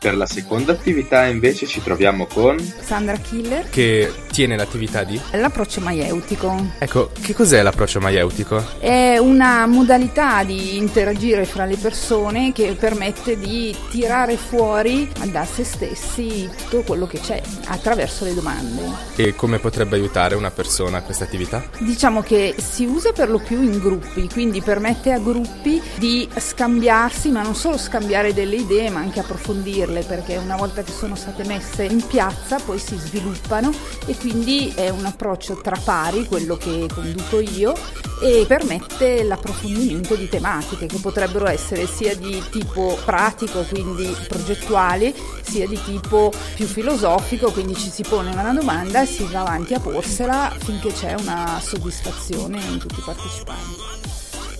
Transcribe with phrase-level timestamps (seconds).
[0.00, 3.68] Per la seconda attività invece ci troviamo con Sandra Killer.
[3.68, 5.18] Che tiene l'attività di?
[5.30, 6.72] L'approccio maieutico.
[6.78, 8.80] Ecco, che cos'è l'approccio maieutico?
[8.80, 15.62] È una modalità di interagire fra le persone che permette di tirare fuori da se
[15.62, 18.82] stessi tutto quello che c'è attraverso le domande.
[19.14, 21.62] E come potrebbe aiutare una persona questa attività?
[21.78, 27.28] Diciamo che si usa per lo più in gruppi, quindi permette a gruppi di scambiarsi,
[27.28, 31.44] ma non solo scambiare delle idee, ma anche approfondirle perché una volta che sono state
[31.44, 33.72] messe in piazza poi si sviluppano
[34.06, 37.74] e quindi è un approccio tra pari, quello che conduco io,
[38.22, 45.68] e permette l'approfondimento di tematiche che potrebbero essere sia di tipo pratico, quindi progettuali, sia
[45.68, 49.80] di tipo più filosofico, quindi ci si pone una domanda e si va avanti a
[49.80, 53.82] porsela finché c'è una soddisfazione in tutti i partecipanti.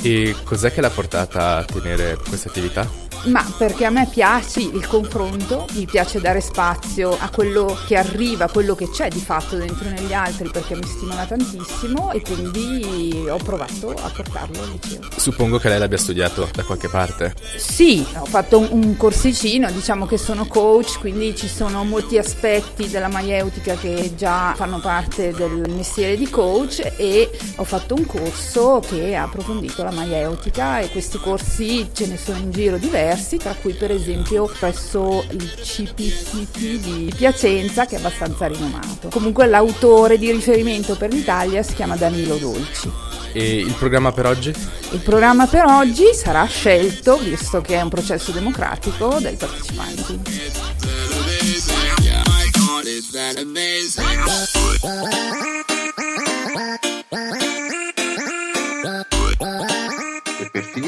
[0.00, 3.09] E cos'è che l'ha portata a tenere questa attività?
[3.24, 8.46] Ma perché a me piace il confronto, mi piace dare spazio a quello che arriva,
[8.46, 13.26] a quello che c'è di fatto dentro negli altri perché mi stimola tantissimo e quindi
[13.28, 15.00] ho provato a portarlo al liceo.
[15.14, 17.34] Suppongo che lei l'abbia studiato da qualche parte.
[17.58, 22.88] Sì, ho fatto un, un corsicino, diciamo che sono coach, quindi ci sono molti aspetti
[22.88, 28.82] della maieutica che già fanno parte del mestiere di coach e ho fatto un corso
[28.88, 33.36] che ha approfondito la maieutica e questi corsi ce ne sono in giro diversi diversi,
[33.38, 39.08] tra cui per esempio presso il CPTT di Piacenza che è abbastanza rinomato.
[39.08, 42.90] Comunque l'autore di riferimento per l'Italia si chiama Danilo Dolci.
[43.32, 44.52] E il programma per oggi?
[44.90, 50.20] Il programma per oggi sarà scelto, visto che è un processo democratico, dai partecipanti.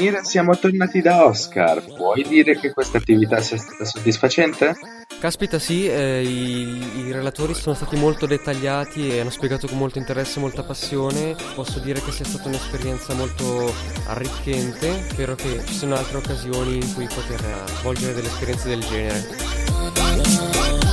[0.03, 1.83] Finire siamo tornati da Oscar.
[1.83, 4.75] Puoi dire che questa attività sia stata soddisfacente?
[5.19, 9.99] Caspita sì, eh, i, i, relatori sono stati molto dettagliati e hanno spiegato con molto
[9.99, 11.35] interesse e molta passione.
[11.55, 13.73] Posso dire che sia stata un'esperienza molto
[14.07, 15.07] arricchente.
[15.09, 20.92] Spero che ci siano altre occasioni in cui poter svolgere delle esperienze del genere.